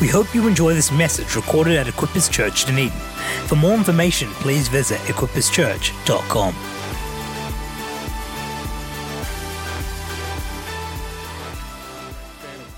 [0.00, 2.96] We hope you enjoy this message recorded at Equippers Church Dunedin.
[3.48, 5.16] For more information, please visit of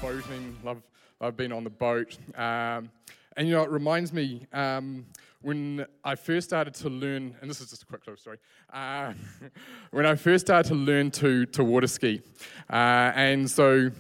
[0.01, 0.57] boating.
[0.65, 0.81] Love,
[1.21, 2.17] I've been on the boat.
[2.37, 2.91] Um,
[3.37, 5.05] and you know, it reminds me um,
[5.43, 8.39] when I first started to learn, and this is just a quick little story.
[8.73, 9.13] Uh,
[9.91, 12.23] when I first started to learn to, to water ski.
[12.71, 13.91] Uh, and so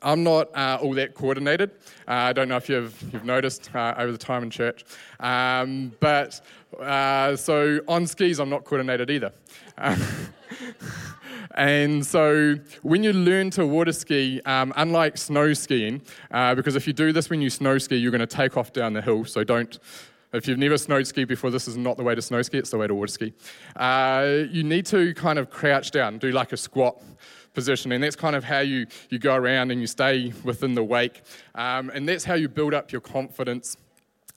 [0.00, 1.70] I'm not uh, all that coordinated.
[2.08, 4.84] Uh, I don't know if you've, you've noticed uh, over the time in church.
[5.20, 6.40] Um, but
[6.80, 9.32] uh, so on skis, I'm not coordinated either.
[11.54, 16.00] And so, when you learn to water ski, um, unlike snow skiing,
[16.30, 18.72] uh, because if you do this when you snow ski, you're going to take off
[18.72, 19.24] down the hill.
[19.26, 19.78] So, don't,
[20.32, 22.70] if you've never snow skied before, this is not the way to snow ski, it's
[22.70, 23.34] the way to water ski.
[23.76, 27.02] Uh, you need to kind of crouch down, do like a squat
[27.54, 30.84] position, and that's kind of how you, you go around and you stay within the
[30.84, 31.22] wake.
[31.54, 33.76] Um, and that's how you build up your confidence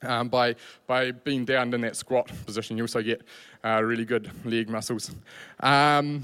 [0.02, 0.55] um, by,
[0.88, 2.77] by being down in that squat position.
[2.77, 3.21] You also get
[3.63, 5.16] uh, really good leg muscles.
[5.62, 6.24] Um,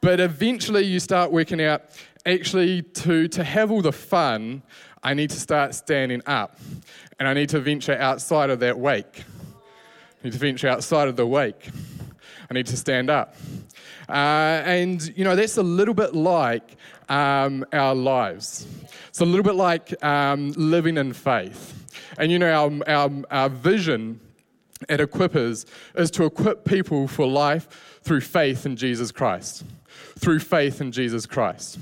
[0.00, 1.82] but eventually you start working out
[2.26, 4.62] actually, to, to have all the fun,
[5.02, 6.58] I need to start standing up.
[7.18, 9.24] And I need to venture outside of that wake.
[10.20, 11.70] I need to venture outside of the wake.
[12.50, 13.36] I need to stand up.
[14.08, 16.76] Uh, and, you know, that's a little bit like
[17.08, 18.66] um, our lives.
[19.08, 21.72] It's a little bit like um, living in faith.
[22.18, 24.20] And you know, our, our, our vision
[24.88, 29.64] at Equippers is to equip people for life through faith in Jesus Christ.
[30.18, 31.78] Through faith in Jesus Christ.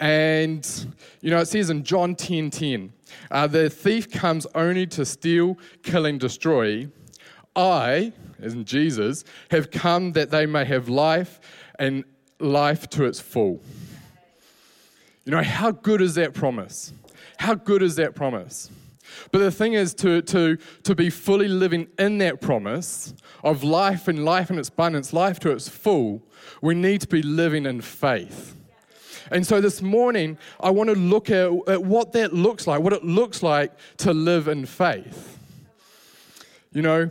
[0.00, 0.86] And,
[1.20, 2.92] you know, it says in John 10 10,
[3.30, 6.86] uh, the thief comes only to steal, kill, and destroy.
[7.56, 11.40] I, in Jesus, have come that they may have life
[11.78, 12.04] and
[12.40, 13.62] life to its full.
[15.24, 16.92] You know, how good is that promise?
[17.38, 18.70] How good is that promise?
[19.30, 24.08] But the thing is, to, to, to be fully living in that promise of life
[24.08, 26.22] and life in its abundance, life to its full,
[26.62, 28.54] we need to be living in faith.
[29.30, 32.92] And so this morning, I want to look at, at what that looks like, what
[32.92, 35.38] it looks like to live in faith.
[36.72, 37.10] You know,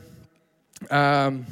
[0.90, 1.46] um,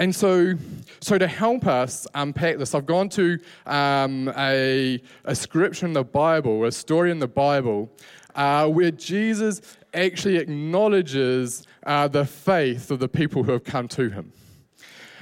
[0.00, 0.54] and so,
[1.00, 6.04] so to help us unpack this, I've gone to um, a, a scripture in the
[6.04, 7.90] Bible, a story in the Bible,
[8.34, 9.60] uh, where Jesus
[9.92, 14.32] actually acknowledges uh, the faith of the people who have come to him.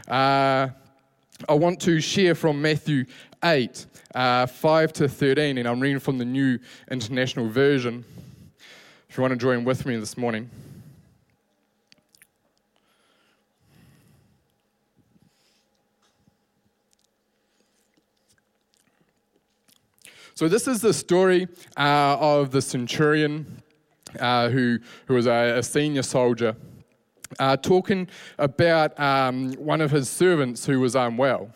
[0.06, 0.68] Uh,
[1.48, 3.04] I want to share from Matthew
[3.42, 6.58] 8, uh, 5 to 13, and I'm reading from the New
[6.88, 8.04] International Version.
[9.08, 10.48] If you want to join with me this morning.
[20.38, 23.60] So, this is the story uh, of the centurion
[24.20, 26.54] uh, who, who was a, a senior soldier.
[27.40, 28.06] Uh, talking
[28.38, 31.50] about um, one of his servants who was unwell.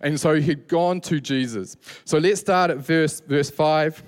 [0.00, 1.76] And so he'd gone to Jesus.
[2.04, 4.02] So let's start at verse, verse 5.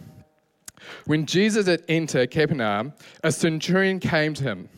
[1.04, 4.68] When Jesus had entered Capernaum, a centurion came to him,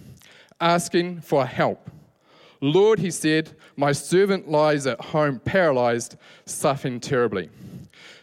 [0.61, 1.91] asking for help.
[2.61, 7.49] Lord, he said, my servant lies at home paralyzed, suffering terribly.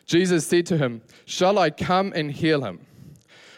[0.05, 2.85] Jesus said to him, Shall I come and heal him?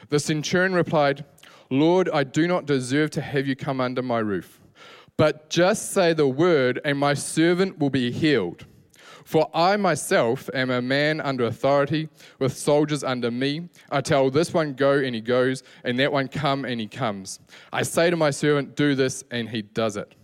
[0.09, 1.25] The centurion replied,
[1.69, 4.61] Lord, I do not deserve to have you come under my roof,
[5.17, 8.65] but just say the word, and my servant will be healed.
[9.25, 12.07] For I myself am a man under authority,
[12.39, 13.67] with soldiers under me.
[13.89, 17.41] I tell this one, go, and he goes, and that one, come, and he comes.
[17.73, 20.15] I say to my servant, do this, and he does it.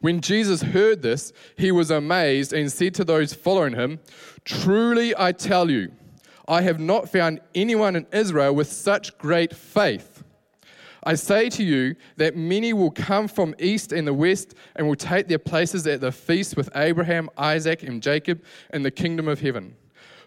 [0.00, 4.00] When Jesus heard this, he was amazed and said to those following him,
[4.44, 5.92] Truly I tell you,
[6.46, 10.24] I have not found anyone in Israel with such great faith.
[11.06, 14.96] I say to you that many will come from east and the west and will
[14.96, 18.42] take their places at the feast with Abraham, Isaac, and Jacob
[18.72, 19.76] in the kingdom of heaven.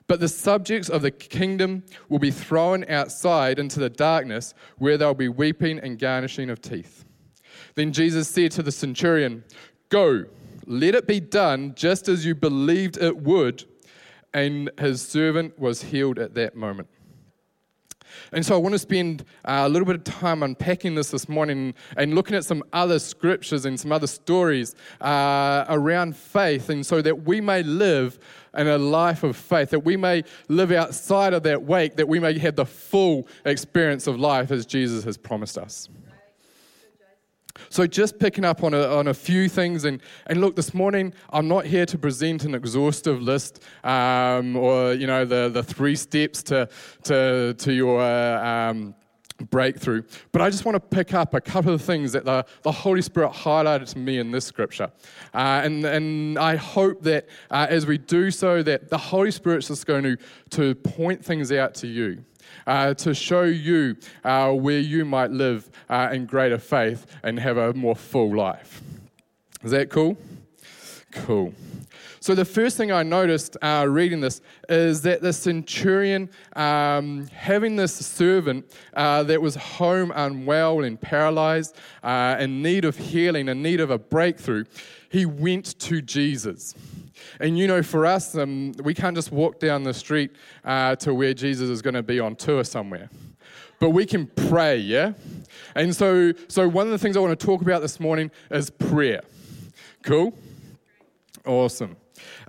[0.08, 5.14] But the subjects of the kingdom will be thrown outside into the darkness where they'll
[5.14, 7.04] be weeping and garnishing of teeth.
[7.78, 9.44] Then Jesus said to the centurion,
[9.90, 10.26] Go,
[10.66, 13.66] let it be done just as you believed it would
[14.34, 16.88] and his servant was healed at that moment.
[18.32, 21.30] And so I want to spend uh, a little bit of time unpacking this this
[21.30, 26.84] morning and looking at some other scriptures and some other stories uh, around faith, and
[26.84, 28.18] so that we may live
[28.58, 32.18] in a life of faith, that we may live outside of that wake, that we
[32.18, 35.90] may have the full experience of life as Jesus has promised us.
[37.70, 41.14] So, just picking up on a, on a few things, and, and look, this morning
[41.30, 45.96] I'm not here to present an exhaustive list um, or you know the, the three
[45.96, 46.70] steps to,
[47.04, 48.96] to, to your um,
[49.50, 50.02] breakthrough,
[50.32, 53.02] but I just want to pick up a couple of things that the, the Holy
[53.02, 54.92] Spirit highlighted to me in this scripture,
[55.34, 59.68] uh, and and I hope that uh, as we do so, that the Holy Spirit's
[59.68, 60.18] just going to
[60.52, 62.24] to point things out to you
[62.66, 67.58] uh, to show you uh, where you might live uh, in greater faith and have
[67.58, 68.82] a more full life.
[69.64, 70.18] Is that cool?
[71.12, 71.54] Cool.
[72.20, 77.76] So, the first thing I noticed uh, reading this is that the centurion, um, having
[77.76, 78.66] this servant
[78.96, 83.92] uh, that was home unwell and paralyzed, uh, in need of healing, in need of
[83.92, 84.66] a breakthrough,
[85.10, 86.76] he went to Jesus.
[87.40, 90.32] And you know, for us, um, we can't just walk down the street
[90.64, 93.10] uh, to where Jesus is going to be on tour somewhere.
[93.80, 95.14] But we can pray, yeah?
[95.76, 98.70] And so, so, one of the things I want to talk about this morning is
[98.70, 99.22] prayer.
[100.04, 100.34] Cool?
[101.46, 101.96] Awesome.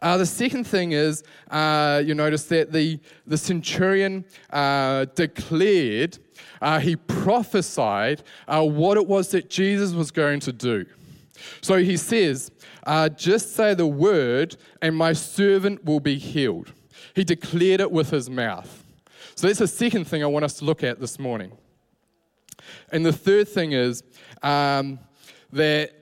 [0.00, 6.18] Uh, the second thing is uh, you notice that the, the centurion uh, declared,
[6.62, 10.86] uh, he prophesied uh, what it was that Jesus was going to do.
[11.60, 12.50] So he says,
[12.86, 16.72] uh, Just say the word, and my servant will be healed.
[17.14, 18.84] He declared it with his mouth.
[19.34, 21.52] So that's the second thing I want us to look at this morning.
[22.90, 24.02] And the third thing is
[24.42, 24.98] um,
[25.52, 25.92] that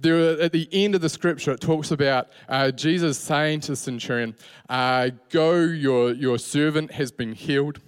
[0.00, 3.76] there, at the end of the scripture, it talks about uh, Jesus saying to the
[3.76, 4.34] centurion,
[4.68, 7.80] uh, Go, your, your servant has been healed.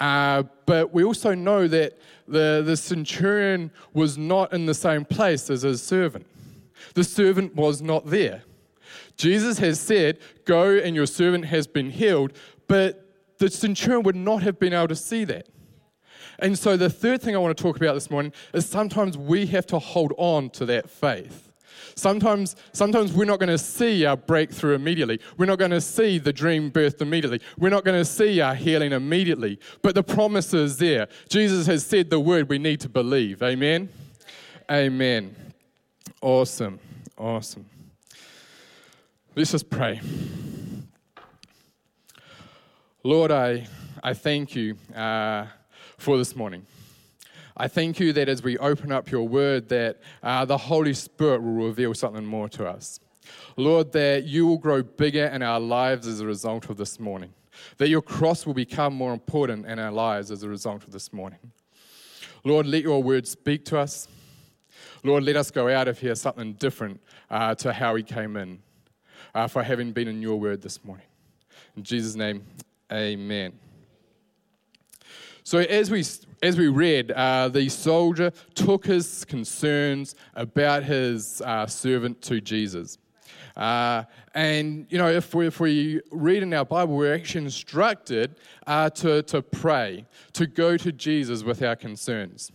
[0.00, 5.50] Uh, but we also know that the, the centurion was not in the same place
[5.50, 6.26] as his servant.
[6.94, 8.42] The servant was not there.
[9.16, 12.32] Jesus has said, Go and your servant has been healed,
[12.66, 13.06] but
[13.38, 15.46] the centurion would not have been able to see that.
[16.38, 19.46] And so, the third thing I want to talk about this morning is sometimes we
[19.46, 21.49] have to hold on to that faith.
[22.00, 25.20] Sometimes, sometimes we're not going to see our breakthrough immediately.
[25.36, 27.42] We're not going to see the dream birthed immediately.
[27.58, 29.58] We're not going to see our healing immediately.
[29.82, 31.08] But the promise is there.
[31.28, 33.42] Jesus has said the word we need to believe.
[33.42, 33.90] Amen?
[34.70, 35.36] Amen.
[36.22, 36.80] Awesome.
[37.18, 37.66] Awesome.
[39.36, 40.00] Let's just pray.
[43.04, 43.66] Lord, I,
[44.02, 45.46] I thank you uh,
[45.98, 46.64] for this morning.
[47.60, 51.42] I thank you that as we open up your word, that uh, the Holy Spirit
[51.42, 53.00] will reveal something more to us.
[53.58, 57.34] Lord, that you will grow bigger in our lives as a result of this morning.
[57.76, 61.12] That your cross will become more important in our lives as a result of this
[61.12, 61.38] morning.
[62.44, 64.08] Lord, let your word speak to us.
[65.04, 66.98] Lord, let us go out of here something different
[67.28, 68.62] uh, to how we came in
[69.34, 71.06] uh, for having been in your word this morning.
[71.76, 72.42] In Jesus' name,
[72.90, 73.52] amen.
[75.50, 76.04] So, as we,
[76.44, 82.98] as we read, uh, the soldier took his concerns about his uh, servant to Jesus.
[83.56, 88.36] Uh, and, you know, if we, if we read in our Bible, we're actually instructed
[88.68, 92.52] uh, to, to pray, to go to Jesus with our concerns.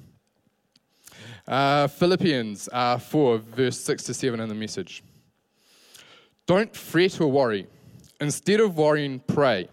[1.45, 5.03] Uh, Philippians uh, 4, verse 6 to 7 in the message.
[6.45, 7.67] Don't fret or worry.
[8.21, 9.67] Instead of worrying, pray.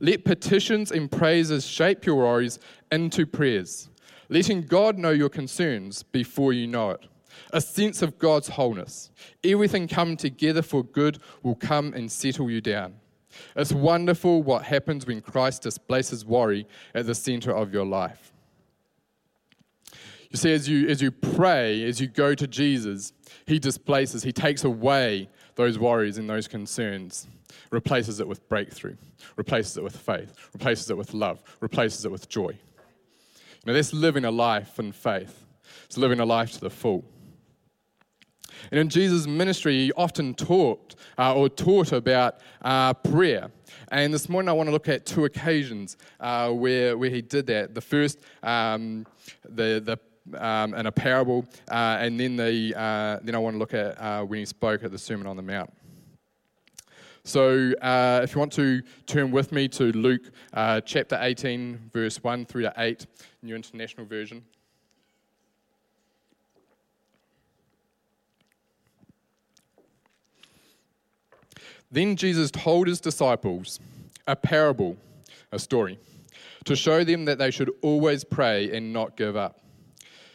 [0.00, 2.58] Let petitions and praises shape your worries
[2.90, 3.88] into prayers,
[4.28, 7.06] letting God know your concerns before you know it.
[7.52, 9.10] A sense of God's wholeness.
[9.42, 12.94] Everything coming together for good will come and settle you down.
[13.56, 18.32] It's wonderful what happens when Christ displaces worry at the center of your life.
[20.30, 23.12] You see, as you, as you pray, as you go to Jesus,
[23.46, 27.28] He displaces, He takes away those worries and those concerns
[27.70, 28.96] replaces it with breakthrough,
[29.36, 32.56] replaces it with faith, replaces it with love, replaces it with joy.
[33.66, 35.44] Now, that's living a life in faith.
[35.86, 37.04] It's living a life to the full.
[38.70, 43.50] And in Jesus' ministry, he often talked uh, or taught about uh, prayer.
[43.88, 47.46] And this morning, I want to look at two occasions uh, where, where he did
[47.46, 47.74] that.
[47.74, 49.06] The first, um,
[49.44, 49.98] the, the
[50.34, 54.00] um, in a parable, uh, and then, the, uh, then I want to look at
[54.00, 55.72] uh, when he spoke at the Sermon on the Mount.
[57.24, 62.22] So, uh, if you want to turn with me to Luke uh, chapter 18, verse
[62.22, 63.06] 1 through to 8,
[63.42, 64.44] New International Version.
[71.90, 73.78] Then Jesus told his disciples
[74.26, 74.96] a parable,
[75.52, 75.98] a story,
[76.64, 79.63] to show them that they should always pray and not give up.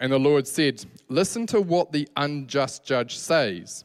[0.00, 3.84] And the Lord said, Listen to what the unjust judge says.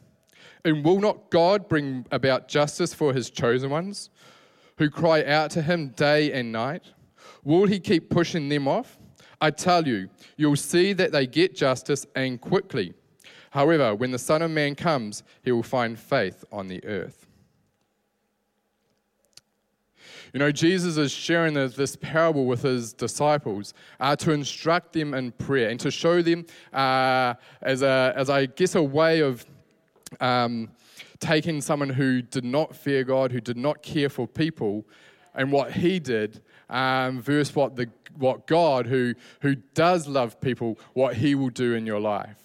[0.64, 4.10] And will not God bring about justice for his chosen ones,
[4.78, 6.82] who cry out to him day and night?
[7.42, 8.98] Will he keep pushing them off?
[9.40, 12.94] I tell you, you'll see that they get justice and quickly.
[13.50, 17.23] However, when the Son of Man comes, he will find faith on the earth.
[20.34, 25.30] You know, Jesus is sharing this parable with his disciples uh, to instruct them in
[25.30, 29.46] prayer and to show them, uh, as, a, as I guess, a way of
[30.18, 30.70] um,
[31.20, 34.84] taking someone who did not fear God, who did not care for people,
[35.36, 37.88] and what he did, um, versus what, the,
[38.18, 42.42] what God, who, who does love people, what he will do in your life.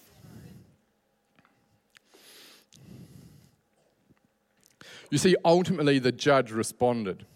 [5.10, 7.26] You see, ultimately, the judge responded.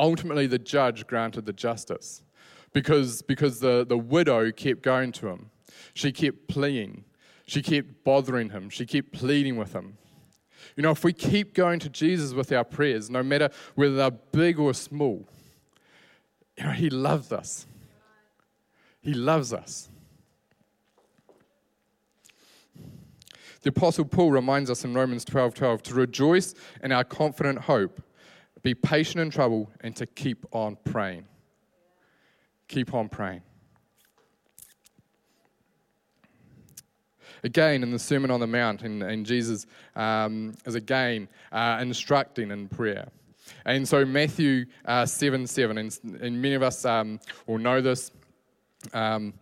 [0.00, 2.22] Ultimately, the judge granted the justice
[2.72, 5.50] because, because the, the widow kept going to him.
[5.94, 7.04] She kept pleading.
[7.46, 8.70] She kept bothering him.
[8.70, 9.98] She kept pleading with him.
[10.76, 14.10] You know, if we keep going to Jesus with our prayers, no matter whether they're
[14.10, 15.26] big or small,
[16.56, 17.66] you know, He loves us.
[19.00, 19.88] He loves us.
[23.62, 28.02] The Apostle Paul reminds us in Romans 12 12 to rejoice in our confident hope,
[28.62, 31.24] be patient in trouble, and to keep on praying.
[32.68, 33.42] Keep on praying.
[37.42, 42.50] Again, in the Sermon on the Mount, and, and Jesus um, is again uh, instructing
[42.50, 43.08] in prayer.
[43.64, 48.10] And so, Matthew uh, 7 7, and, and, many of us um, will know this.
[48.92, 49.34] Um,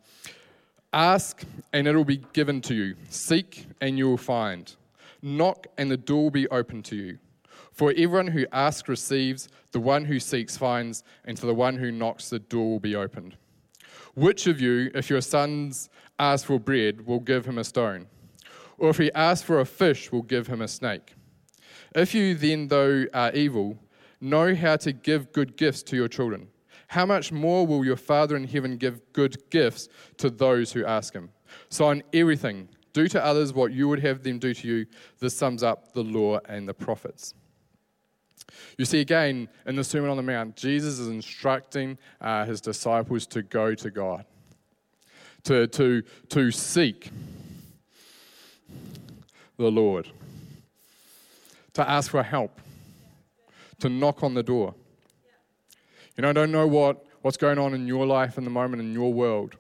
[0.93, 2.97] Ask, and it will be given to you.
[3.11, 4.75] Seek, and you will find.
[5.21, 7.19] Knock, and the door will be open to you.
[7.79, 11.93] For everyone who asks receives, the one who seeks finds, and to the one who
[11.93, 13.37] knocks, the door will be opened.
[14.17, 18.09] Which of you, if your sons ask for bread, will give him a stone?
[18.79, 21.15] Or if he asks for a fish, will give him a snake?
[21.95, 23.79] If you then, though are evil,
[24.21, 26.49] know how to give good gifts to your children,
[26.89, 31.15] how much more will your Father in heaven give good gifts to those who ask
[31.15, 31.31] him?
[31.69, 34.87] So, in everything, do to others what you would have them do to you.
[35.21, 37.35] This sums up the law and the prophets.
[38.76, 43.26] You see, again, in the Sermon on the Mount, Jesus is instructing uh, his disciples
[43.28, 44.25] to go to God,
[45.45, 47.11] to, to, to seek
[49.57, 50.09] the Lord,
[51.75, 52.61] to ask for help
[53.81, 54.75] to knock on the door.
[56.17, 58.83] You know, I don't know what, what's going on in your life in the moment
[58.83, 59.57] in your world.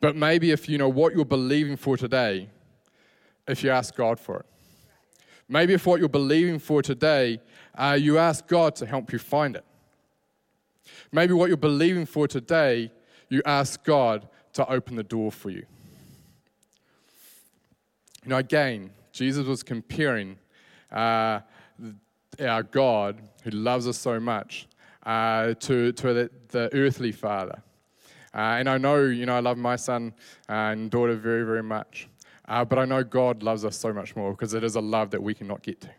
[0.00, 2.48] But maybe if you know what you're believing for today,
[3.46, 4.46] if you ask God for it.
[5.48, 7.40] Maybe if what you're believing for today,
[7.74, 9.64] uh, you ask God to help you find it.
[11.12, 12.90] Maybe what you're believing for today,
[13.28, 15.64] you ask God to open the door for you.
[18.24, 20.38] You know, again, Jesus was comparing
[20.90, 21.40] uh,
[22.40, 24.66] our God, who loves us so much,
[25.04, 27.62] uh, to, to the, the, earthly Father.
[28.34, 30.14] Uh, and I know, you know, I love my son
[30.48, 32.08] and daughter very, very much.
[32.46, 35.10] Uh, but I know God loves us so much more because it is a love
[35.10, 35.90] that we cannot get to.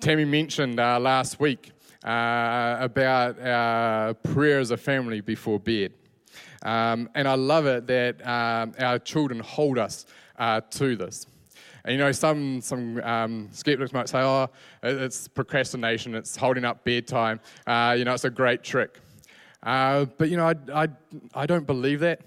[0.00, 1.70] Tammy mentioned uh, last week
[2.04, 5.92] uh, about our prayer as a family before bed.
[6.62, 10.06] Um, and I love it that um, our children hold us
[10.38, 11.26] uh, to this.
[11.84, 14.48] And you know, some, some um, skeptics might say, oh,
[14.82, 18.98] it's procrastination, it's holding up bedtime, uh, you know, it's a great trick.
[19.62, 20.88] Uh, but you know, I, I,
[21.34, 22.20] I don't believe that.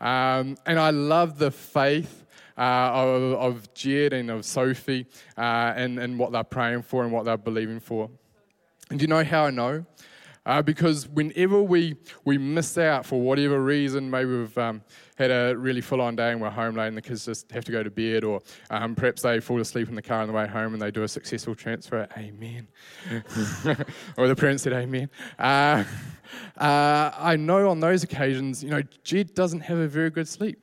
[0.00, 2.23] Um, and I love the faith
[2.56, 2.90] uh,
[3.38, 5.06] of, Jed and of Sophie
[5.36, 8.10] uh, and, and what they're praying for and what they're believing for.
[8.90, 9.84] And do you know how I know?
[10.46, 11.96] Uh, because whenever we,
[12.26, 14.82] we miss out for whatever reason, maybe we've um,
[15.16, 17.64] had a really full on day and we're home late and the kids just have
[17.64, 20.34] to go to bed, or um, perhaps they fall asleep in the car on the
[20.34, 22.68] way home and they do a successful transfer, amen.
[24.18, 25.08] or the parents said amen.
[25.38, 25.82] Uh,
[26.58, 30.58] uh, I know on those occasions, you know, Jed doesn't have a very good sleep.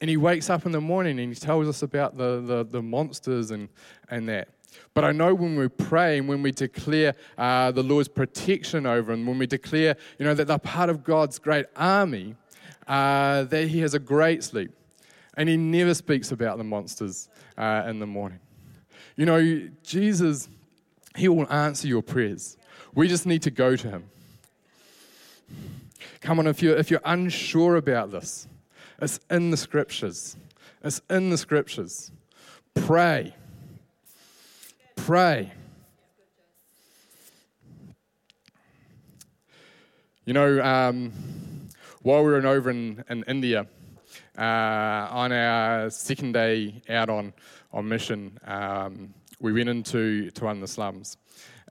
[0.00, 2.82] And he wakes up in the morning and he tells us about the, the, the
[2.82, 3.68] monsters and,
[4.08, 4.48] and that.
[4.94, 9.12] But I know when we pray and when we declare uh, the Lord's protection over
[9.12, 12.34] them, when we declare, you know, that they're part of God's great army,
[12.86, 14.70] uh, that He has a great sleep.
[15.36, 18.40] And He never speaks about the monsters uh, in the morning.
[19.16, 20.48] You know, Jesus,
[21.16, 22.56] He will answer your prayers.
[22.94, 24.04] We just need to go to Him.
[26.20, 28.46] Come on, if you're, if you're unsure about this,
[29.00, 30.36] it's in the scriptures.
[30.82, 32.10] It's in the scriptures.
[32.74, 33.34] Pray.
[34.96, 35.52] Pray.
[40.26, 41.12] You know, um,
[42.02, 43.66] while we were over in, in India,
[44.38, 47.32] uh, on our second day out on,
[47.72, 51.16] on mission, um, we went into to one of the slums.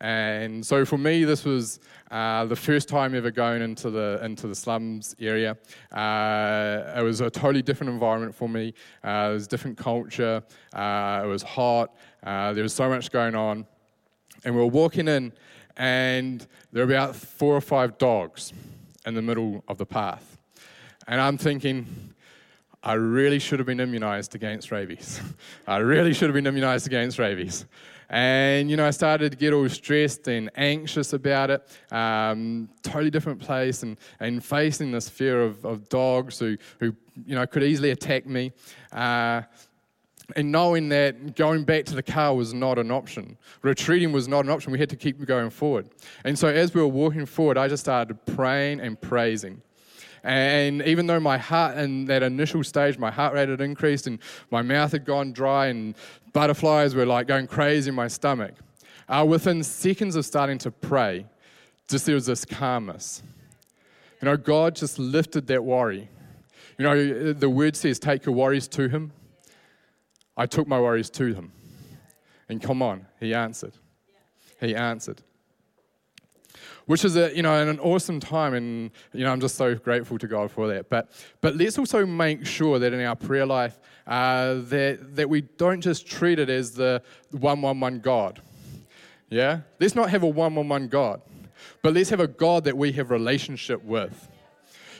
[0.01, 1.79] And so for me, this was
[2.09, 5.57] uh, the first time ever going into the into the slums area.
[5.91, 8.73] Uh, it was a totally different environment for me.
[9.03, 10.41] Uh, it was a different culture.
[10.73, 11.95] Uh, it was hot.
[12.23, 13.65] Uh, there was so much going on,
[14.45, 15.33] and we were walking in,
[15.75, 18.53] and there were about four or five dogs
[19.05, 20.37] in the middle of the path,
[21.07, 22.13] and I'm thinking.
[22.81, 25.19] I really should have been immunized against rabies.
[25.67, 27.65] I really should have been immunized against rabies.
[28.09, 31.67] And, you know, I started to get all stressed and anxious about it.
[31.91, 37.35] Um, totally different place and, and facing this fear of, of dogs who, who, you
[37.35, 38.51] know, could easily attack me.
[38.91, 39.43] Uh,
[40.35, 44.45] and knowing that going back to the car was not an option, retreating was not
[44.45, 45.89] an option, we had to keep going forward.
[46.23, 49.61] And so as we were walking forward, I just started praying and praising.
[50.23, 54.19] And even though my heart, in that initial stage, my heart rate had increased and
[54.51, 55.95] my mouth had gone dry and
[56.33, 58.53] butterflies were like going crazy in my stomach,
[59.07, 61.25] uh, within seconds of starting to pray,
[61.88, 63.23] just there was this calmness.
[64.21, 66.09] You know, God just lifted that worry.
[66.77, 69.11] You know, the word says, take your worries to Him.
[70.35, 71.51] I took my worries to Him.
[72.47, 73.73] And come on, He answered.
[74.59, 75.21] He answered
[76.89, 80.17] which is a, you know an awesome time, and you know I'm just so grateful
[80.17, 80.89] to God for that.
[80.89, 85.41] But but let's also make sure that in our prayer life uh, that that we
[85.41, 88.41] don't just treat it as the one one one God.
[89.29, 91.22] Yeah, let's not have a one one one God,
[91.84, 94.27] but let's have a God that we have relationship with.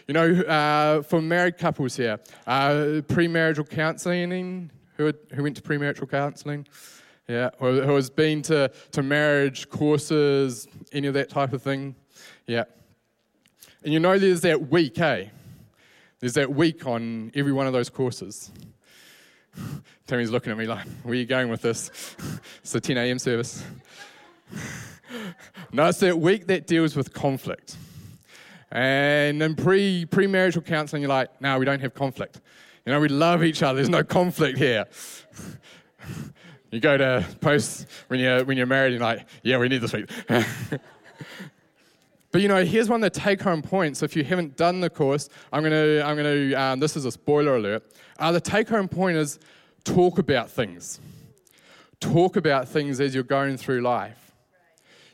[0.08, 4.70] You know, uh, for married couples here, uh, premarital counselling.
[4.98, 6.68] Who, who went to premarital counselling?
[7.30, 11.96] Yeah, who, has been to, to marriage courses, any of that type of thing.
[12.48, 12.64] Yeah.
[13.84, 15.26] And you know there's that week, eh?
[16.20, 18.52] There's that week on every one of those courses.
[20.08, 22.16] Tammy's looking at me like, where are you going with this?
[22.64, 23.20] it's the 10 a.m.
[23.20, 23.64] service.
[25.72, 27.78] no, it's that week that deals with conflict.
[28.72, 32.42] And in pre premarital counseling, you're like, no, we don't have conflict.
[32.88, 33.76] You know, we love each other.
[33.76, 34.86] There's no conflict here.
[36.72, 39.94] You go to post when you're, when you're married, you're like, yeah, we need this
[39.94, 40.10] week.
[42.32, 44.04] but you know, here's one of the take home points.
[44.04, 47.06] If you haven't done the course, I'm going to, I'm going to um, this is
[47.06, 47.84] a spoiler alert.
[48.20, 49.40] Uh, the take home point is
[49.84, 51.00] talk about things.
[52.00, 54.32] Talk about things as you're going through life.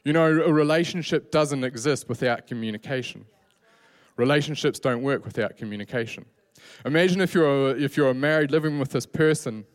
[0.04, 3.26] You know, a relationship doesn't exist without communication.
[4.18, 6.26] Relationships don't work without communication.
[6.86, 9.66] Imagine if you're, if you're married living with this person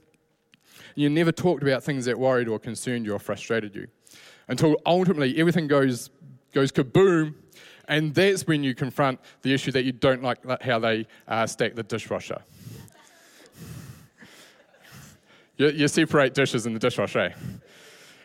[1.01, 3.87] you never talked about things that worried or concerned you or frustrated you.
[4.49, 6.11] Until ultimately everything goes,
[6.53, 7.35] goes kaboom,
[7.89, 11.75] and that's when you confront the issue that you don't like how they uh, stack
[11.75, 12.43] the dishwasher.
[15.57, 17.21] you, you separate dishes in the dishwasher.
[17.21, 17.33] Eh?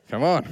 [0.09, 0.45] Come on.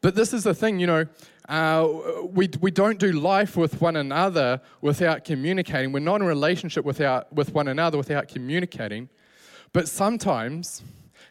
[0.00, 1.06] But this is the thing, you know,
[1.48, 1.88] uh,
[2.30, 5.92] we, we don't do life with one another without communicating.
[5.92, 9.08] We're not in a relationship without, with one another without communicating.
[9.72, 10.82] But sometimes,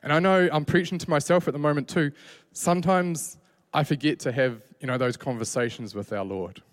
[0.01, 2.11] and I know I'm preaching to myself at the moment too,
[2.51, 3.37] sometimes
[3.73, 6.63] I forget to have you know, those conversations with our Lord.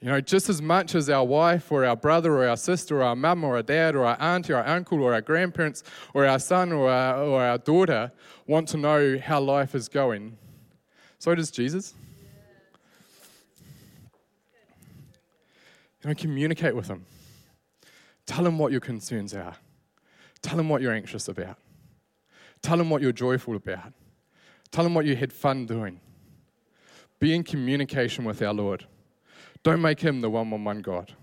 [0.00, 3.04] You know, just as much as our wife or our brother or our sister or
[3.04, 5.82] our mum or our dad or our auntie or our uncle or our grandparents
[6.12, 8.12] or our son or our, or our daughter
[8.46, 10.36] want to know how life is going,
[11.18, 11.94] so does Jesus.
[16.04, 17.06] You know, communicate with them.
[18.26, 19.56] Tell them what your concerns are.
[20.42, 21.56] Tell them what you're anxious about.
[22.60, 23.94] Tell them what you're joyful about.
[24.70, 26.00] Tell them what you had fun doing.
[27.20, 28.86] Be in communication with our Lord.
[29.62, 31.14] Don't make him the one on one God.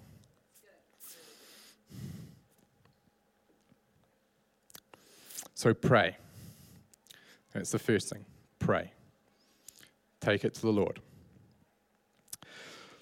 [5.53, 6.17] So pray.
[7.53, 8.25] That's the first thing.
[8.57, 8.91] Pray.
[10.21, 10.99] Take it to the Lord.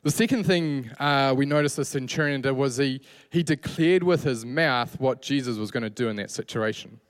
[0.02, 4.46] The second thing uh, we noticed the centurion did was he, he declared with his
[4.46, 7.02] mouth what Jesus was going to do in that situation.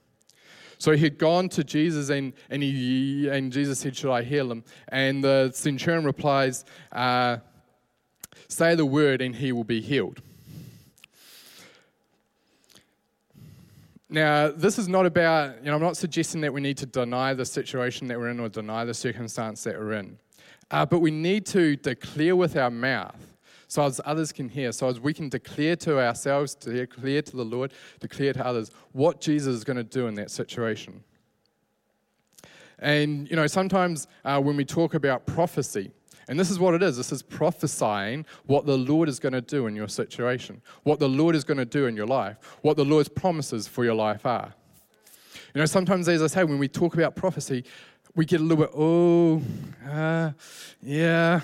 [0.80, 4.52] So he had gone to Jesus and, and, he, and Jesus said, Should I heal
[4.52, 4.64] him?
[4.88, 7.38] And the centurion replies, uh,
[8.48, 10.22] Say the word and he will be healed.
[14.10, 17.36] Now, this is not about, you know, I'm not suggesting that we need to deny
[17.36, 20.18] the situation that we're in or deny the circumstance that we're in.
[20.72, 23.16] Uh, but we need to declare with our mouth
[23.68, 27.46] so as others can hear, so as we can declare to ourselves, declare to the
[27.46, 31.04] Lord, declare to others what Jesus is going to do in that situation.
[32.80, 35.92] And, you know, sometimes uh, when we talk about prophecy,
[36.28, 39.42] and this is what it is this is prophesying what the Lord is going to
[39.42, 42.78] do in your situation, what the Lord is going to do in your life, what
[42.78, 44.54] the Lord's promises for your life are.
[45.54, 47.66] You know, sometimes, as I say, when we talk about prophecy,
[48.16, 49.42] we get a little bit, oh,
[49.88, 50.32] uh,
[50.82, 51.42] yeah,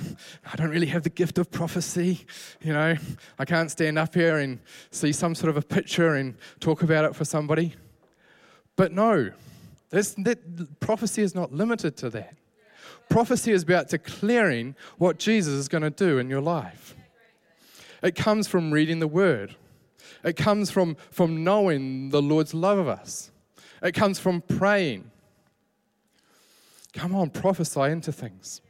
[0.51, 2.25] I don't really have the gift of prophecy.
[2.61, 2.95] You know,
[3.37, 4.59] I can't stand up here and
[4.91, 7.75] see some sort of a picture and talk about it for somebody.
[8.75, 9.31] But no,
[9.89, 12.35] that, prophecy is not limited to that.
[13.09, 16.95] Prophecy is about declaring what Jesus is going to do in your life.
[18.01, 19.55] It comes from reading the Word,
[20.23, 23.31] it comes from, from knowing the Lord's love of us,
[23.81, 25.11] it comes from praying.
[26.95, 28.61] Come on, prophesy into things.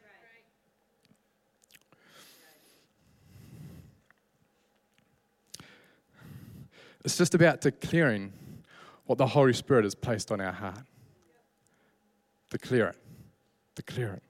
[7.04, 8.34] It's just about declaring
[9.06, 10.80] what the Holy Spirit has placed on our heart.
[12.50, 12.98] Declare it.
[13.76, 14.24] Declare it.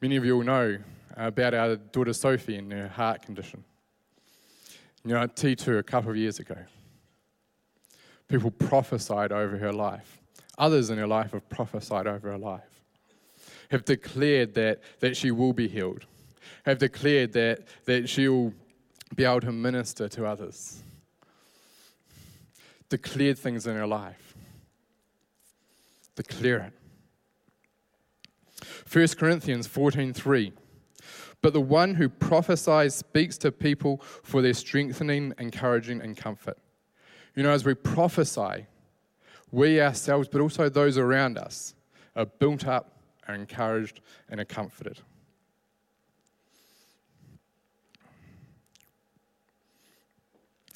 [0.00, 0.78] Many of you will know
[1.14, 3.62] about our daughter Sophie and her heart condition.
[5.04, 6.56] You know, at T2 a couple of years ago,
[8.34, 10.20] people prophesied over her life.
[10.58, 12.82] Others in her life have prophesied over her life,
[13.70, 16.04] have declared that, that she will be healed,
[16.64, 18.52] have declared that, that she'll
[19.14, 20.82] be able to minister to others,
[22.88, 24.34] declared things in her life.
[26.16, 26.72] Declare
[28.62, 28.66] it.
[28.90, 30.52] 1 Corinthians 14:3
[31.40, 36.58] But the one who prophesies speaks to people for their strengthening, encouraging and comfort.
[37.34, 38.66] You know, as we prophesy,
[39.50, 41.74] we ourselves, but also those around us,
[42.16, 45.00] are built up, are encouraged, and are comforted.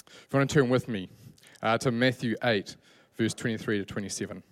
[0.07, 1.09] If you want to turn with me
[1.63, 2.77] uh, to Matthew 8,
[3.17, 4.43] verse 23 to 27.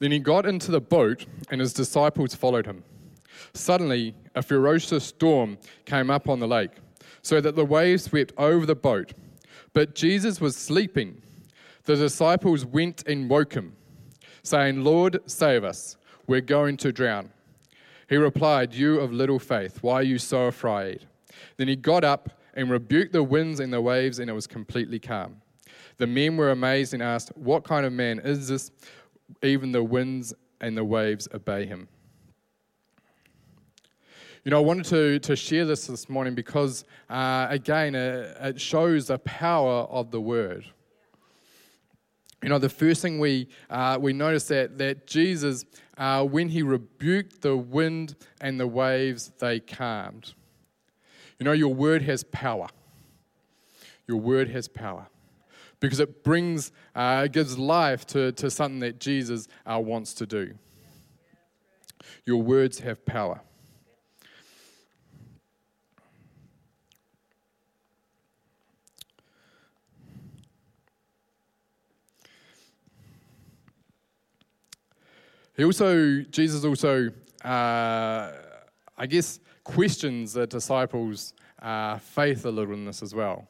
[0.00, 2.82] Then he got into the boat, and his disciples followed him.
[3.52, 6.72] Suddenly, a ferocious storm came up on the lake,
[7.22, 9.12] so that the waves swept over the boat.
[9.72, 11.22] But Jesus was sleeping.
[11.84, 13.76] The disciples went and woke him,
[14.42, 15.96] saying, Lord, save us.
[16.26, 17.30] We're going to drown.
[18.08, 21.06] He replied, You of little faith, why are you so afraid?
[21.56, 24.98] Then he got up and rebuked the winds and the waves, and it was completely
[24.98, 25.36] calm.
[25.98, 28.70] The men were amazed and asked, What kind of man is this?
[29.42, 31.88] Even the winds and the waves obey him.
[34.44, 39.08] You know, I wanted to, to share this this morning because, uh, again, it, shows
[39.08, 40.64] the power of the word.
[42.42, 45.66] You know, the first thing we, uh, we notice that, that Jesus,
[45.98, 50.32] uh, when he rebuked the wind and the waves, they calmed.
[51.38, 52.68] You know, your word has power.
[54.08, 55.06] Your word has power
[55.80, 60.54] because it brings, uh, gives life to, to something that Jesus uh, wants to do.
[62.26, 63.40] Your words have power.
[75.56, 77.10] He also, Jesus also,
[77.44, 78.32] uh,
[78.96, 83.49] I guess, questions the disciples' uh, faith a little in this as well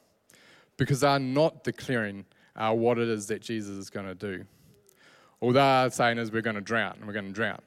[0.81, 4.43] because they're not declaring uh, what it is that Jesus is going to do.
[5.39, 7.61] All they're saying is, we're going to drown, and we're going to drown.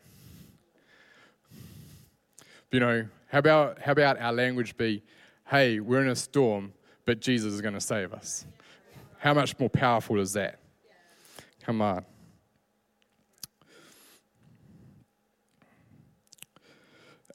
[2.72, 5.00] you know, how about, how about our language be,
[5.46, 6.72] hey, we're in a storm,
[7.04, 8.46] but Jesus is going to save us?
[9.18, 10.58] How much more powerful is that?
[11.62, 12.04] Come on.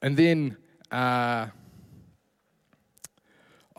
[0.01, 0.57] And then
[0.91, 1.47] uh,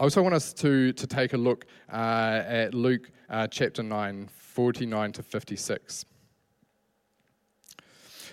[0.01, 4.29] I also want us to, to take a look uh, at Luke uh, chapter 9,
[4.29, 6.07] 49 to 56.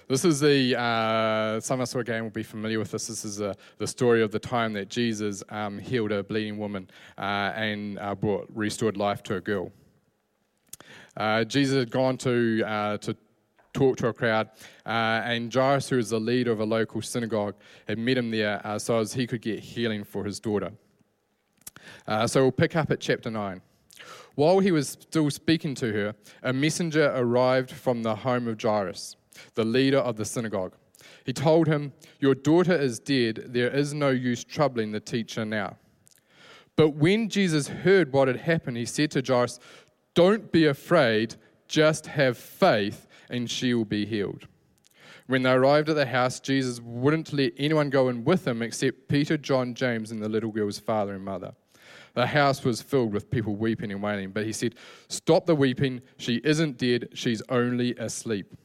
[0.08, 3.08] This is the, uh, some of us again will be familiar with this.
[3.08, 6.89] This is a, the story of the time that Jesus um, healed a bleeding woman
[7.17, 9.69] uh, and uh, brought restored life to a girl.
[11.17, 12.60] Uh, Jesus had gone to,
[13.01, 13.17] to
[13.73, 14.51] talk to a crowd.
[14.86, 17.56] Uh, and Jairus, who was the leader of a local synagogue,
[17.89, 20.71] had met him there uh, so as he could get healing for his daughter.
[22.08, 23.62] Uh, so we'll pick up at chapter 9.
[24.36, 29.15] While he was still speaking to her, a messenger arrived from the home of Jairus,
[29.56, 30.73] the leader of the synagogue.
[31.26, 33.45] He told him, Your daughter is dead.
[33.47, 35.78] There is no use troubling the teacher now.
[36.76, 39.60] But when Jesus heard what had happened, he said to Jairus,
[40.13, 41.36] Don't be afraid,
[41.67, 44.47] just have faith, and she will be healed.
[45.26, 49.10] When they arrived at the house, Jesus wouldn't let anyone go in with him except
[49.10, 51.54] Peter, John, James, and the little girl's father and mother.
[52.17, 54.73] The house was filled with people weeping and wailing, but he said,
[55.08, 56.01] Stop the weeping.
[56.17, 58.56] She isn't dead, she's only asleep.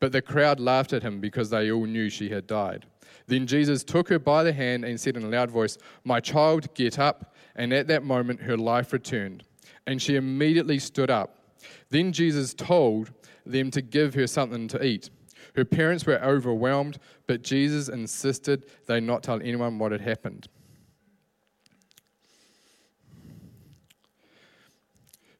[0.00, 2.84] But the crowd laughed at him because they all knew she had died.
[3.28, 6.74] Then Jesus took her by the hand and said in a loud voice, My child,
[6.74, 7.36] get up.
[7.54, 9.44] And at that moment her life returned,
[9.86, 11.54] and she immediately stood up.
[11.90, 13.12] Then Jesus told
[13.46, 15.10] them to give her something to eat.
[15.54, 20.48] Her parents were overwhelmed, but Jesus insisted they not tell anyone what had happened.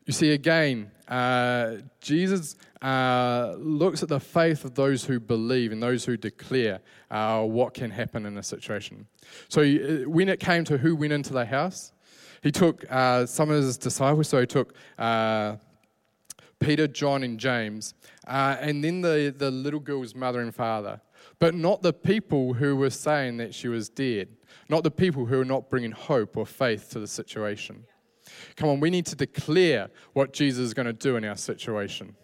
[0.07, 5.83] You see, again, uh, Jesus uh, looks at the faith of those who believe and
[5.83, 9.07] those who declare uh, what can happen in a situation.
[9.49, 11.93] So, uh, when it came to who went into the house,
[12.43, 15.57] he took uh, some of his disciples, so he took uh,
[16.59, 17.95] Peter, John, and James,
[18.27, 21.01] and then the, the little girl's mother and father,
[21.39, 24.29] but not the people who were saying that she was dead,
[24.69, 27.85] not the people who were not bringing hope or faith to the situation.
[28.57, 32.17] Come on, we need to declare what Jesus is going to do in our situation.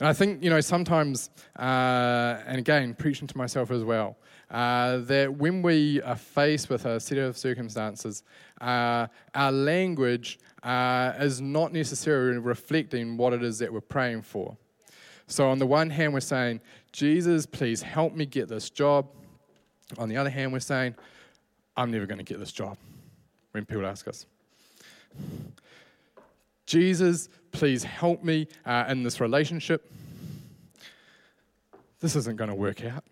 [0.00, 4.16] And I think, you know, sometimes, uh, and again, preaching to myself as well,
[4.50, 8.22] uh, that when we are faced with a set of circumstances,
[8.60, 14.56] uh, our language uh, is not necessarily reflecting what it is that we're praying for.
[15.26, 16.60] So, on the one hand, we're saying,
[16.92, 19.06] Jesus, please help me get this job.
[19.96, 20.96] On the other hand, we're saying,
[21.76, 22.76] I'm never going to get this job
[23.52, 24.26] when people ask us.
[26.66, 29.90] Jesus, please help me uh, in this relationship.
[32.00, 33.04] This isn't going to work out.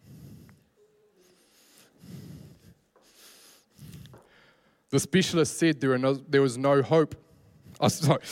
[4.91, 7.15] The specialist said there, no, there was no hope.
[7.81, 8.21] Oh, sorry.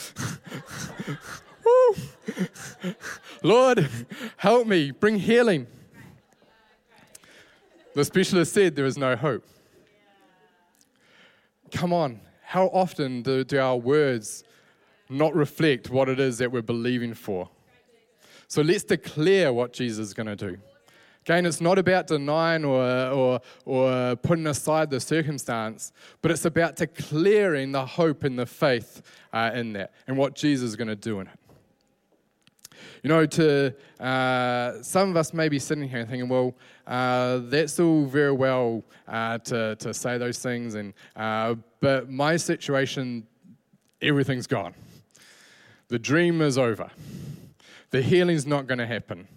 [3.43, 3.89] Lord,
[4.37, 5.65] help me, bring healing.
[7.95, 9.43] The specialist said there is no hope.
[11.81, 14.43] Come on, how often do, do our words
[15.09, 17.49] not reflect what it is that we're believing for?
[18.47, 20.59] So let's declare what Jesus is going to do.
[21.25, 25.91] Again, it's not about denying or, or, or putting aside the circumstance,
[26.21, 29.01] but it's about declaring the hope and the faith
[29.33, 31.39] uh, in that and what Jesus is going to do in it.
[33.03, 36.55] You know, to uh, some of us may be sitting here thinking, well,
[36.87, 42.37] uh, that's all very well uh, to, to say those things, and, uh, but my
[42.37, 43.25] situation,
[44.01, 44.73] everything's gone.
[45.87, 46.89] The dream is over.
[47.89, 49.27] The healing's not going to happen.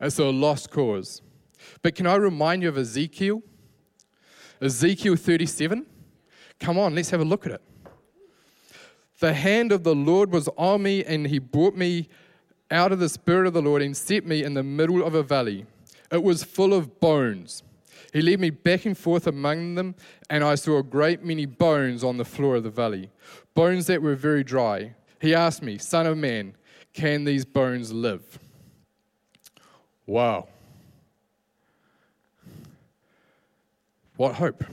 [0.00, 1.22] It's a lost cause.
[1.82, 3.42] But can I remind you of Ezekiel?
[4.60, 5.86] Ezekiel 37?
[6.60, 7.62] Come on, let's have a look at it.
[9.20, 12.08] The hand of the Lord was on me, and he brought me
[12.70, 15.22] out of the Spirit of the Lord and set me in the middle of a
[15.22, 15.66] valley.
[16.10, 17.62] It was full of bones.
[18.12, 19.96] He led me back and forth among them,
[20.30, 23.10] and I saw a great many bones on the floor of the valley,
[23.54, 24.94] bones that were very dry.
[25.20, 26.54] He asked me, Son of man,
[26.92, 28.38] can these bones live?
[30.06, 30.48] Wow.
[34.16, 34.64] What hope?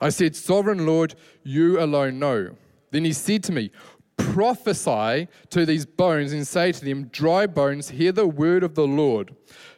[0.00, 2.56] I said, Sovereign Lord, you alone know.
[2.90, 3.70] Then he said to me,
[4.16, 8.86] prophesy to these bones and say to them, Dry bones, hear the word of the
[8.86, 9.34] Lord.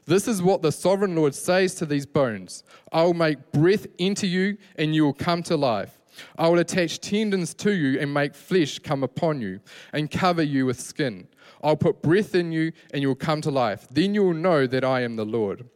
[0.07, 4.27] This is what the sovereign Lord says to these bones I will make breath into
[4.27, 6.01] you, and you will come to life.
[6.39, 9.61] I will attach tendons to you and make flesh come upon you
[9.93, 11.29] and cover you with skin.
[11.63, 13.87] I'll put breath in you, and you will come to life.
[13.91, 15.69] Then you will know that I am the Lord.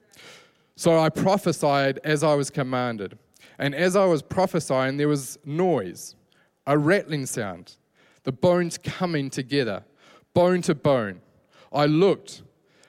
[0.76, 3.18] So I prophesied as I was commanded.
[3.58, 6.16] And as I was prophesying, there was noise,
[6.66, 7.76] a rattling sound
[8.24, 9.85] the bones coming together,
[10.35, 11.20] bone to bone.
[11.72, 12.42] I looked,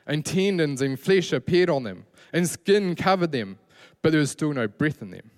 [0.05, 3.59] and tendons and flesh appeared on them, and skin covered them,
[4.01, 5.29] but there was still no breath in them.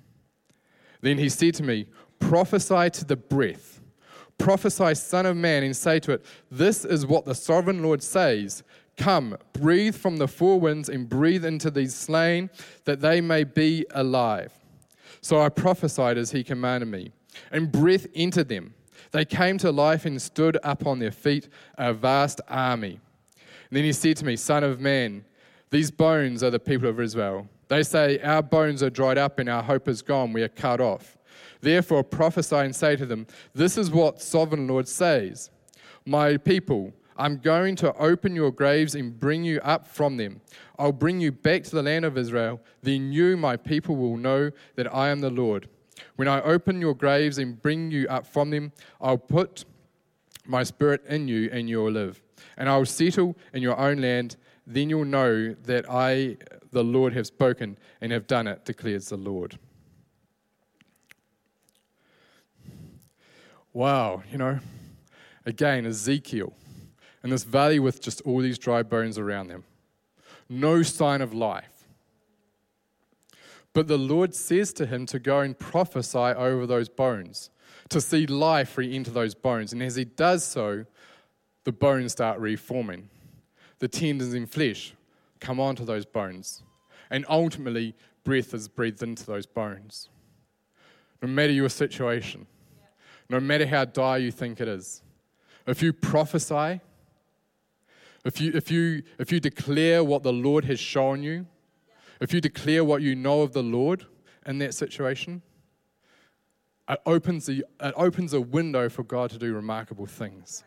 [1.02, 1.88] Then he said to me,
[2.20, 3.82] Prophesy to the breath.
[4.38, 8.64] Prophesy, Son of Man, and say to it, This is what the sovereign Lord says.
[8.96, 12.50] Come, breathe from the four winds and breathe into these slain,
[12.86, 14.54] that they may be alive.
[15.22, 17.12] So I prophesied as he commanded me,
[17.52, 18.74] and breath entered them
[19.14, 21.48] They came to life and stood up on their feet,
[21.78, 23.00] a vast army.
[23.70, 25.24] And then he said to me, Son of man,
[25.70, 27.48] these bones are the people of Israel.
[27.68, 30.34] They say, Our bones are dried up and our hope is gone.
[30.34, 31.18] We are cut off.
[31.62, 35.52] Therefore prophesy and say to them, This is what sovereign Lord says
[36.08, 40.42] My people, I'm going to open your graves and bring you up from them.
[40.80, 42.62] I'll bring you back to the land of Israel.
[42.82, 45.70] Then you, my people, will know that I am the Lord.
[46.16, 48.72] When I open your graves and bring you up from them,
[49.02, 49.66] I'll put
[50.46, 52.22] my spirit in you and you'll live.
[52.58, 54.36] And I will settle in your own land.
[54.68, 56.38] Then you'll know that I,
[56.72, 59.58] the Lord, have spoken and have done it, declares the Lord.
[63.74, 64.60] Wow, you know,
[65.46, 66.54] again, Ezekiel
[67.24, 69.64] in this valley with just all these dry bones around them.
[70.50, 71.73] No sign of life.
[73.74, 77.50] But the Lord says to him to go and prophesy over those bones,
[77.90, 79.74] to see life re enter those bones.
[79.74, 80.86] And as he does so,
[81.64, 83.10] the bones start reforming.
[83.80, 84.94] The tendons and flesh
[85.40, 86.62] come onto those bones.
[87.10, 90.10] And ultimately, breath is breathed into those bones.
[91.22, 92.46] No matter your situation,
[93.30, 95.02] no matter how dire you think it is,
[95.66, 96.82] if you prophesy,
[98.26, 101.46] if you, if you, if you declare what the Lord has shown you,
[102.24, 104.06] if you declare what you know of the Lord
[104.46, 105.42] in that situation,
[106.90, 110.64] it opens, a, it opens a window for God to do remarkable things.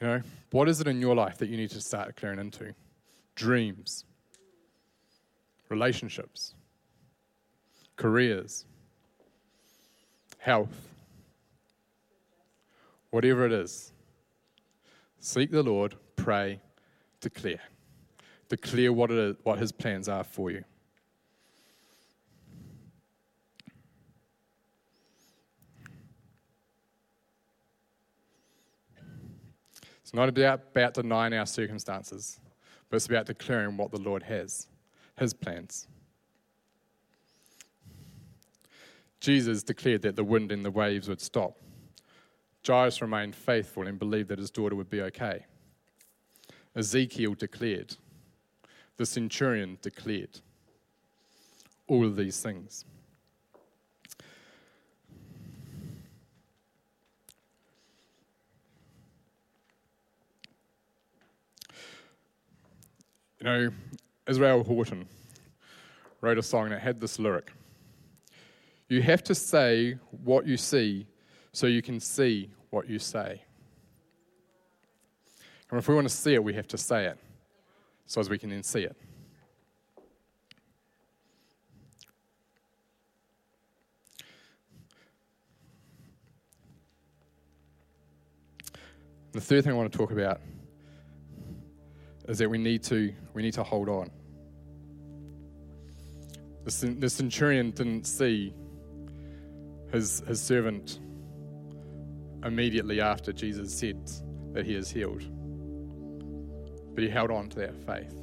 [0.00, 2.74] You know, what is it in your life that you need to start declaring into?
[3.34, 4.04] Dreams,
[5.70, 6.52] relationships,
[7.96, 8.66] careers,
[10.36, 10.93] health,
[13.14, 13.92] whatever it is,
[15.20, 16.60] seek the Lord, pray,
[17.20, 17.60] declare.
[18.48, 20.64] Declare what, it is, what His plans are for you.
[30.02, 32.40] It's not about, denying our circumstances,
[32.90, 34.66] but it's about declaring what the Lord has,
[35.16, 35.86] His plans.
[39.20, 41.60] Jesus declared that the wind and the waves would stop.
[42.66, 45.44] Jairus remained faithful and believed that his daughter would be okay.
[46.74, 47.96] Ezekiel declared.
[48.96, 50.40] The centurion declared.
[51.86, 52.84] All of these things.
[63.38, 63.70] You know,
[64.26, 65.06] Israel Houghton
[66.22, 67.52] wrote a song that had this lyric
[68.88, 71.06] You have to say what you see
[71.54, 73.40] so you can see what you say.
[75.70, 77.16] And if we want to see it, we have to say it
[78.06, 78.96] so as we can then see it.
[89.30, 90.40] The third thing I want to talk about
[92.28, 94.10] is that we need to, we need to hold on.
[96.64, 98.52] The, centurion didn't see
[99.92, 100.98] his, his servant
[102.44, 104.10] immediately after Jesus said
[104.52, 105.24] that he is healed.
[106.94, 108.14] But he held on to that faith.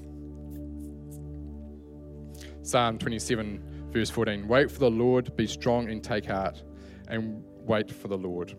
[2.63, 6.61] Psalm 27, verse 14 Wait for the Lord, be strong and take heart,
[7.07, 8.55] and wait for the Lord.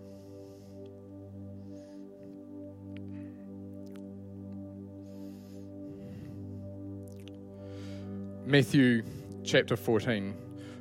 [8.44, 9.02] Matthew
[9.44, 10.34] chapter 14,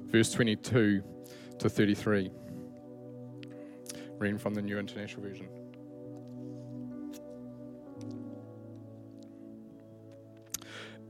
[0.08, 1.04] verse 22
[1.60, 2.32] to 33
[4.22, 5.48] reading from the New International Version.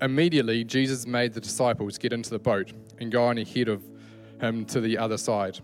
[0.01, 3.83] Immediately, Jesus made the disciples get into the boat and go on ahead of
[4.39, 5.59] him to the other side,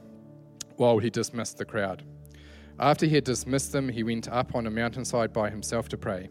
[0.76, 2.04] while he dismissed the crowd.
[2.80, 6.30] After he had dismissed them, he went up on a mountainside by himself to pray.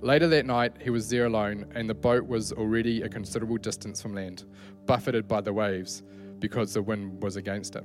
[0.00, 4.00] Later that night, he was there alone, and the boat was already a considerable distance
[4.00, 4.44] from land,
[4.86, 6.04] buffeted by the waves,
[6.38, 7.84] because the wind was against it.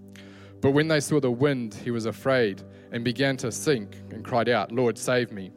[0.61, 4.47] But when they saw the wind, he was afraid and began to sink and cried
[4.47, 5.51] out, Lord, save me.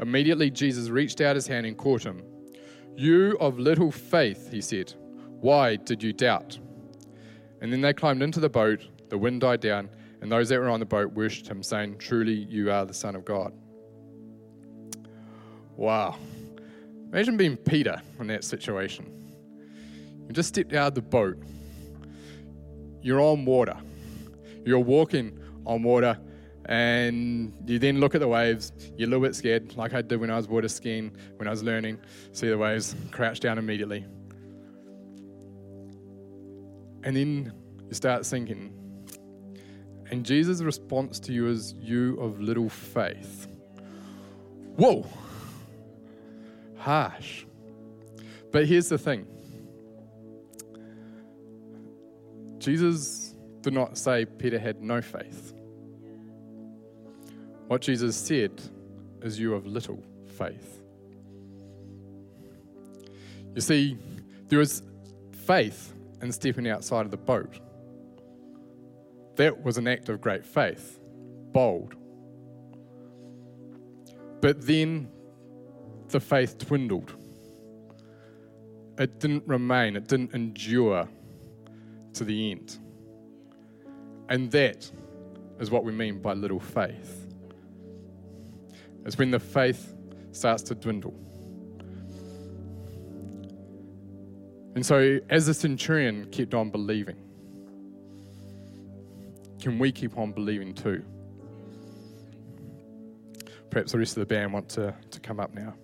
[0.00, 2.22] Immediately Jesus reached out his hand and caught him.
[2.94, 4.92] You of little faith, he said,
[5.42, 6.56] why did you doubt?
[7.60, 9.90] And then they climbed into the boat, the wind died down,
[10.20, 13.16] and those that were on the boat worshipped him, saying, Truly, you are the Son
[13.16, 13.52] of God.
[15.74, 16.16] Wow.
[17.12, 19.04] Imagine being Peter in that situation.
[20.28, 21.38] You just stepped out of the boat.
[23.02, 23.76] You're on water.
[24.64, 26.18] You're walking on water,
[26.66, 28.72] and you then look at the waves.
[28.96, 31.50] You're a little bit scared, like I did when I was water skiing, when I
[31.50, 31.98] was learning.
[32.32, 34.04] See the waves, crouch down immediately.
[37.04, 37.52] And then
[37.88, 38.72] you start sinking.
[40.10, 43.48] And Jesus' response to you is, You of little faith.
[44.76, 45.06] Whoa!
[46.76, 47.44] Harsh.
[48.50, 49.26] But here's the thing
[52.58, 53.21] Jesus
[53.62, 55.54] did not say Peter had no faith.
[57.68, 58.60] What Jesus said
[59.22, 60.02] is, You have little
[60.36, 60.80] faith.
[63.54, 63.96] You see,
[64.48, 64.82] there was
[65.46, 67.58] faith in stepping outside of the boat.
[69.36, 70.98] That was an act of great faith,
[71.52, 71.94] bold.
[74.40, 75.08] But then
[76.08, 77.14] the faith dwindled.
[78.98, 81.08] It didn't remain, it didn't endure
[82.14, 82.78] to the end.
[84.28, 84.90] And that
[85.60, 87.26] is what we mean by little faith.
[89.04, 89.94] It's when the faith
[90.32, 91.14] starts to dwindle.
[94.74, 97.16] And so, as the centurion kept on believing,
[99.60, 101.04] can we keep on believing too?
[103.70, 105.74] Perhaps the rest of the band want to, to come up now.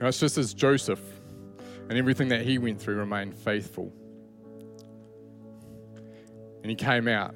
[0.00, 1.00] It's just as Joseph
[1.88, 3.92] and everything that he went through remained faithful.
[6.62, 7.34] And he came out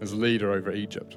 [0.00, 1.16] as leader over Egypt.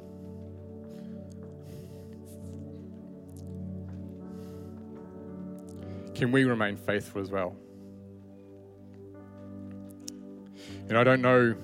[6.16, 7.56] Can we remain faithful as well?
[10.88, 11.56] And I don't know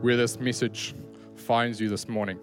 [0.00, 0.94] where this message
[1.36, 2.38] finds you this morning.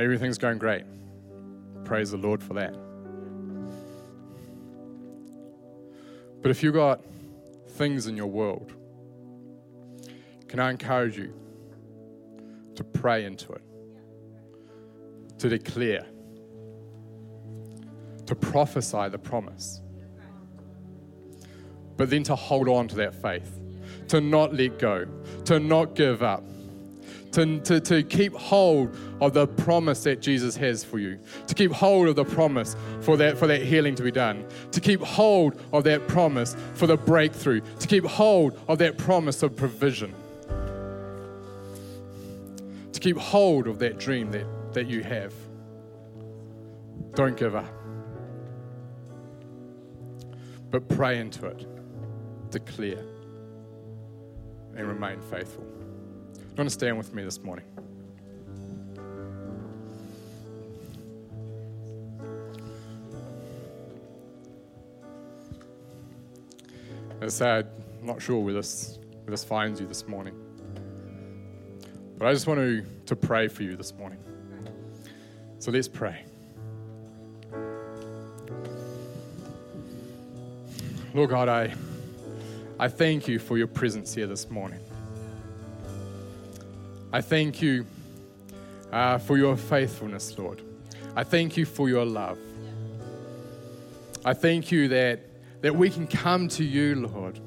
[0.00, 0.84] Maybe everything's going great.
[1.84, 2.74] Praise the Lord for that.
[6.40, 7.02] But if you've got
[7.72, 8.72] things in your world,
[10.48, 11.34] can I encourage you
[12.76, 13.60] to pray into it,
[15.36, 16.06] to declare,
[18.24, 19.82] to prophesy the promise,
[21.98, 23.60] but then to hold on to that faith,
[24.08, 25.04] to not let go,
[25.44, 26.42] to not give up,
[27.32, 31.70] to, to, to keep hold of the promise that Jesus has for you, to keep
[31.70, 35.60] hold of the promise for that, for that healing to be done, to keep hold
[35.72, 40.12] of that promise for the breakthrough, to keep hold of that promise of provision,
[42.92, 45.32] to keep hold of that dream that, that you have.
[47.14, 47.72] Don't give up,
[50.70, 51.66] but pray into it,
[52.50, 53.04] declare,
[54.76, 55.79] and remain faithful.
[56.50, 57.64] You want to stand with me this morning?
[67.20, 67.70] As I said,
[68.00, 70.34] I'm not sure where this, where this finds you this morning.
[72.18, 74.18] But I just want to, to pray for you this morning.
[75.60, 76.24] So let's pray.
[81.14, 81.74] Lord God, I,
[82.78, 84.80] I thank you for your presence here this morning.
[87.12, 87.86] I thank you
[88.92, 90.62] uh, for your faithfulness, Lord.
[91.16, 92.38] I thank you for your love.
[94.24, 95.20] I thank you that,
[95.62, 97.40] that we can come to you, Lord.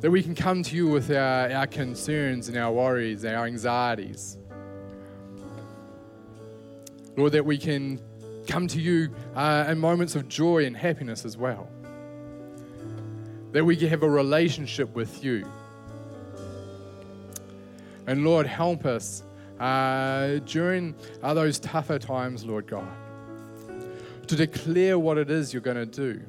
[0.00, 3.46] That we can come to you with our, our concerns and our worries, and our
[3.46, 4.36] anxieties.
[7.16, 8.00] Lord, that we can
[8.48, 11.68] come to you uh, in moments of joy and happiness as well.
[13.52, 15.46] That we can have a relationship with you.
[18.06, 19.22] And Lord, help us
[19.58, 22.88] uh, during uh, those tougher times, Lord God,
[24.26, 26.22] to declare what it is you're going to do.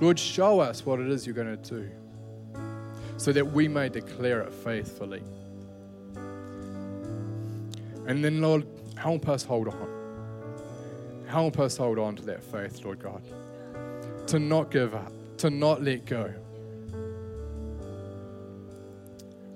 [0.00, 1.90] Lord, show us what it is you're going to do
[3.16, 5.22] so that we may declare it faithfully.
[8.06, 8.64] And then, Lord,
[8.96, 9.88] help us hold on.
[11.26, 13.22] Help us hold on to that faith, Lord God.
[14.28, 16.32] To not give up, to not let go.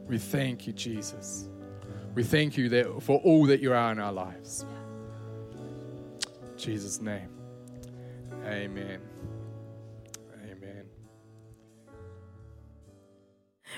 [0.06, 1.48] We thank you, Jesus.
[2.14, 4.66] We thank you that for all that you are in our lives.
[5.52, 7.28] In Jesus' name.
[8.44, 9.00] Amen.
[10.44, 10.84] Amen.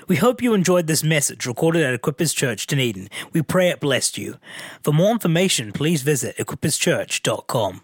[0.07, 3.07] We hope you enjoyed this message recorded at Equippers Church, Dunedin.
[3.31, 4.37] We pray it blessed you.
[4.83, 7.81] For more information, please visit equipperschurch.com.